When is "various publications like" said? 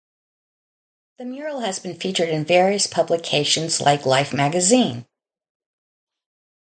2.43-4.03